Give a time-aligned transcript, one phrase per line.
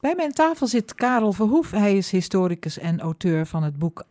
[0.00, 1.70] Bij mijn tafel zit Karel Verhoef.
[1.70, 4.08] Hij is historicus en auteur van het boek 1850-1900.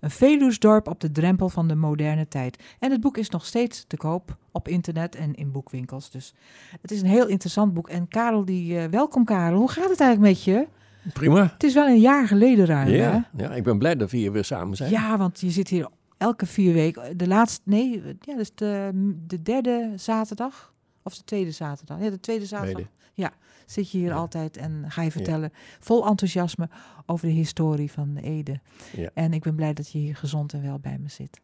[0.00, 2.62] Een Veluwsdorp op de drempel van de moderne tijd.
[2.78, 6.10] En het boek is nog steeds te koop op internet en in boekwinkels.
[6.10, 6.34] Dus
[6.80, 7.88] het is een heel interessant boek.
[7.88, 9.58] En Karel, die, uh, welkom Karel.
[9.58, 10.66] Hoe gaat het eigenlijk met je?
[11.12, 11.42] Prima.
[11.52, 13.42] Het is wel een jaar geleden ruim, ja, hè?
[13.44, 14.90] Ja, ik ben blij dat we hier weer samen zijn.
[14.90, 17.16] Ja, want je zit hier elke vier weken.
[17.16, 18.90] De laatste, nee, ja, dus de,
[19.26, 20.72] de derde zaterdag.
[21.02, 22.00] Of de tweede zaterdag.
[22.00, 22.86] Ja, de tweede zaterdag.
[23.14, 23.32] Ja,
[23.66, 26.68] zit je hier altijd en ga je vertellen vol enthousiasme
[27.06, 28.60] over de historie van Ede.
[28.96, 29.10] Ja.
[29.14, 31.40] En ik ben blij dat je hier gezond en wel bij me zit.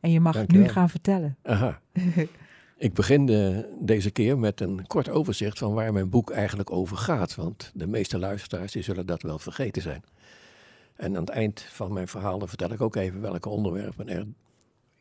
[0.00, 1.36] En je mag nu gaan vertellen.
[1.42, 1.80] Aha.
[2.76, 6.96] ik begin de, deze keer met een kort overzicht van waar mijn boek eigenlijk over
[6.96, 7.34] gaat.
[7.34, 10.02] Want de meeste luisteraars die zullen dat wel vergeten zijn.
[10.96, 14.26] En aan het eind van mijn verhaal vertel ik ook even welke onderwerpen er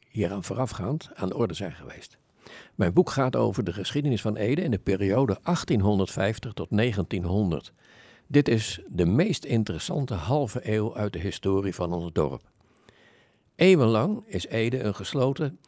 [0.07, 2.17] hieraan voorafgaand aan de orde zijn geweest.
[2.75, 7.73] Mijn boek gaat over de geschiedenis van Ede in de periode 1850 tot 1900.
[8.27, 12.41] Dit is de meest interessante halve eeuw uit de historie van ons dorp.
[13.55, 15.59] Eeuwenlang is Ede een gesloten,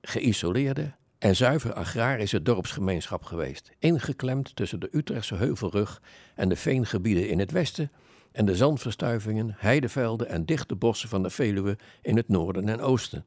[0.00, 6.02] geïsoleerde en zuiver agrarische dorpsgemeenschap geweest, ingeklemd tussen de Utrechtse heuvelrug
[6.34, 7.90] en de veengebieden in het westen
[8.32, 13.24] en de zandverstuivingen, heidevelden en dichte bossen van de Veluwe in het noorden en oosten.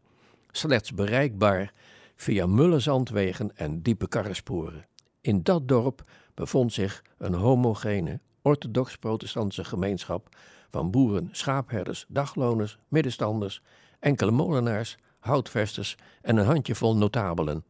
[0.51, 1.73] Slechts bereikbaar
[2.15, 4.85] via mulle zandwegen en diepe karresporen.
[5.21, 10.35] In dat dorp bevond zich een homogene, orthodox-protestantse gemeenschap
[10.69, 13.61] van boeren, schaapherders, dagloners, middenstanders,
[13.99, 17.63] enkele molenaars, houtvesters en een handjevol notabelen.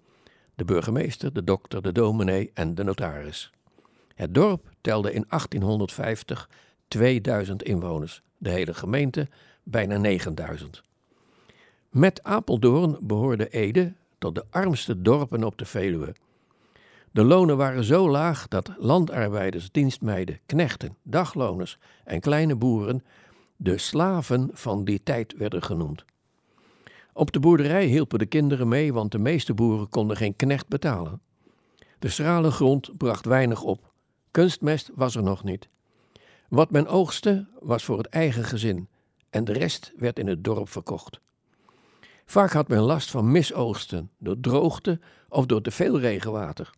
[0.56, 3.52] De burgemeester, de dokter, de dominee en de notaris.
[4.16, 6.50] Het dorp telde in 1850
[6.88, 9.28] 2000 inwoners, de hele gemeente
[9.64, 10.84] bijna 9000.
[11.90, 16.16] Met Apeldoorn behoorde Ede tot de armste dorpen op de Veluwe.
[17.12, 23.04] De lonen waren zo laag dat landarbeiders, dienstmeiden, knechten, dagloners en kleine boeren
[23.56, 26.06] de slaven van die tijd werden genoemd.
[27.14, 31.22] Op de boerderij hielpen de kinderen mee, want de meeste boeren konden geen knecht betalen.
[32.00, 33.92] De schrale grond bracht weinig op.
[34.32, 35.70] Kunstmest was er nog niet.
[36.50, 38.88] Wat men oogste was voor het eigen gezin
[39.30, 41.20] en de rest werd in het dorp verkocht.
[42.26, 46.70] Vaak had men last van misoogsten, door droogte of door te veel regenwater.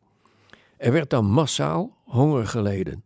[0.77, 3.03] Er werd dan massaal honger geleden.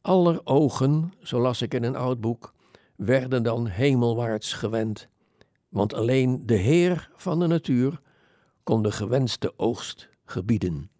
[0.00, 2.54] Aller ogen, zo las ik in een oud boek,
[2.96, 5.08] werden dan hemelwaarts gewend,
[5.68, 8.00] want alleen de Heer van de natuur
[8.62, 10.90] kon de gewenste oogst gebieden.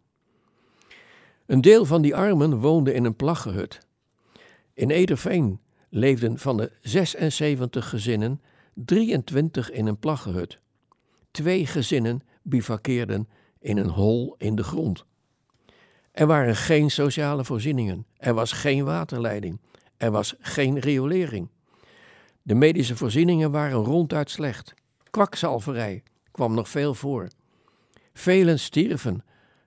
[1.46, 3.78] Een deel van die armen woonde in een plaggenhut.
[4.74, 8.40] In Ederveen leefden van de 76 gezinnen
[8.84, 10.58] 23 in een plaggenhut.
[11.30, 15.04] Twee gezinnen bivakkeerden in een hol in de grond.
[16.12, 19.60] Er waren geen sociale voorzieningen, er was geen waterleiding,
[19.96, 21.48] er was geen riolering.
[22.42, 24.74] De medische voorzieningen waren ronduit slecht.
[25.10, 27.28] Kwakzalverij kwam nog veel voor.
[28.12, 29.24] Velen stierven,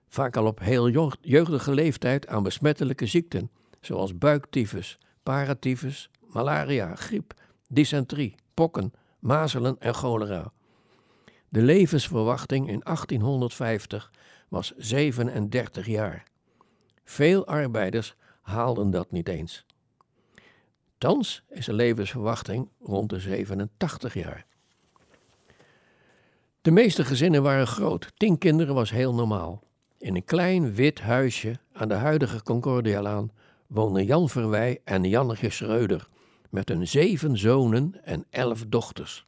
[0.08, 7.34] vaak al op heel jeugdige leeftijd, aan besmettelijke ziekten, zoals buiktyfus, paratyfus, malaria, griep,
[7.68, 8.92] dysenterie, pokken,
[9.24, 10.52] mazelen en cholera.
[11.48, 14.12] De levensverwachting in 1850
[14.48, 16.22] was 37 jaar.
[17.04, 19.66] Veel arbeiders haalden dat niet eens.
[20.98, 24.46] Thans is de levensverwachting rond de 87 jaar.
[26.60, 29.62] De meeste gezinnen waren groot, tien kinderen was heel normaal.
[29.98, 33.30] In een klein wit huisje aan de huidige Concordialaan
[33.66, 36.08] woonden Jan Verwij en Jannetje Schreuder
[36.54, 39.26] met hun zeven zonen en elf dochters.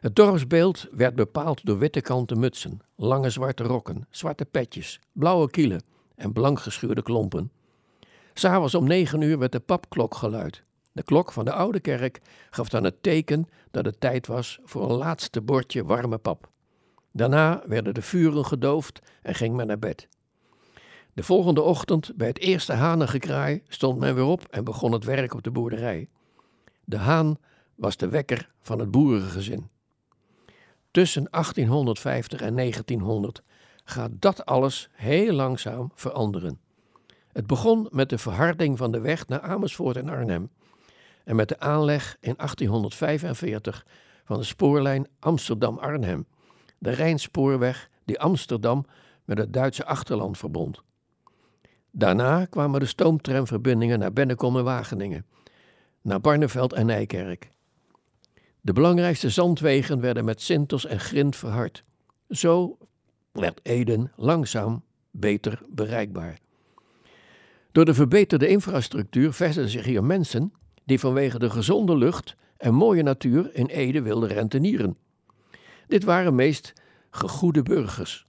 [0.00, 5.82] Het dorpsbeeld werd bepaald door witte kanten mutsen, lange zwarte rokken, zwarte petjes, blauwe kielen
[6.14, 7.50] en blank geschuurde klompen.
[8.34, 10.62] S'avonds om negen uur werd de papklok geluid.
[10.92, 12.20] De klok van de oude kerk
[12.50, 16.50] gaf dan het teken dat het tijd was voor een laatste bordje warme pap.
[17.12, 20.08] Daarna werden de vuren gedoofd en ging men naar bed.
[21.14, 25.34] De volgende ochtend, bij het eerste hanengekraai, stond men weer op en begon het werk
[25.34, 26.08] op de boerderij.
[26.84, 27.38] De haan
[27.74, 29.68] was de wekker van het boerengezin.
[30.90, 33.42] Tussen 1850 en 1900
[33.84, 36.60] gaat dat alles heel langzaam veranderen.
[37.32, 40.50] Het begon met de verharding van de weg naar Amersfoort en Arnhem
[41.24, 43.86] en met de aanleg in 1845
[44.24, 46.26] van de spoorlijn Amsterdam-Arnhem,
[46.78, 48.86] de Rijnspoorweg die Amsterdam
[49.24, 50.82] met het Duitse achterland verbond.
[51.94, 55.26] Daarna kwamen de stoomtramverbindingen naar Bennekom en Wageningen,
[56.02, 57.50] naar Barneveld en Nijkerk.
[58.60, 61.84] De belangrijkste zandwegen werden met sintels en grind verhard.
[62.28, 62.78] Zo
[63.32, 66.38] werd Eden langzaam beter bereikbaar.
[67.72, 70.52] Door de verbeterde infrastructuur vestigden zich hier mensen
[70.84, 74.96] die vanwege de gezonde lucht en mooie natuur in Ede wilden rentenieren.
[75.86, 76.72] Dit waren meest
[77.10, 78.26] gegoede burgers.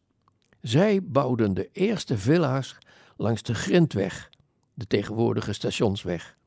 [0.61, 2.77] Zij bouwden de eerste villa's
[3.15, 4.29] langs de Grindweg,
[4.73, 6.37] de tegenwoordige stationsweg.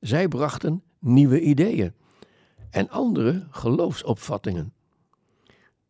[0.00, 1.94] Zij brachten nieuwe ideeën
[2.70, 4.72] en andere geloofsopvattingen.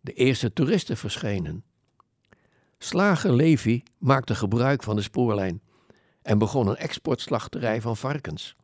[0.01, 1.65] De eerste toeristen verschenen.
[2.79, 5.61] Slager Levi maakte gebruik van de spoorlijn
[6.23, 8.57] en begon een exportslachterij van varkens.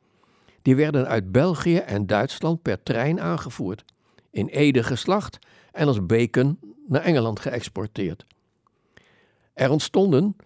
[0.63, 3.85] Die werden uit België en Duitsland per trein aangevoerd,
[4.31, 5.39] in Ede geslacht
[5.73, 8.25] en als bacon naar Engeland geëxporteerd.
[9.55, 10.37] Er ontstonden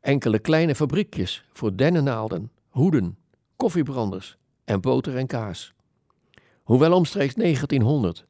[0.00, 3.18] enkele kleine fabriekjes voor dennennaalden, hoeden,
[3.56, 5.72] koffiebranders en boter en kaas.
[6.62, 8.26] Hoewel omstreeks 1900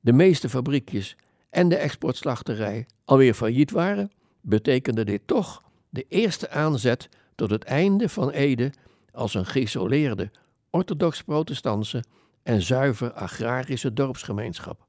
[0.00, 1.16] de meeste fabriekjes
[1.50, 8.08] en de exportslachterij alweer failliet waren, betekende dit toch de eerste aanzet tot het einde
[8.08, 8.72] van Ede
[9.12, 10.30] als een geïsoleerde,
[10.70, 12.04] orthodox-protestantse
[12.42, 14.86] en zuiver agrarische dorpsgemeenschap.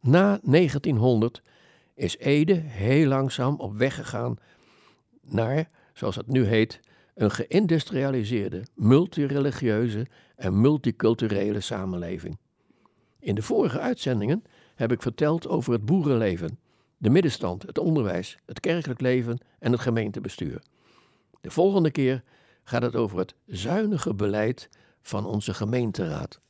[0.00, 1.42] Na 1900
[1.94, 4.36] is Ede heel langzaam op weg gegaan
[5.32, 6.80] naar, zoals het nu heet,
[7.14, 10.06] een geïndustrialiseerde, multireligieuze
[10.36, 12.38] en multiculturele samenleving.
[13.18, 14.44] In de vorige uitzendingen
[14.74, 16.58] heb ik verteld over het boerenleven,
[16.96, 20.62] de middenstand, het onderwijs, het kerkelijk leven en het gemeentebestuur.
[21.40, 22.22] De volgende keer
[22.62, 24.68] gaat het over het zuinige beleid
[25.02, 26.40] van onze gemeenteraad.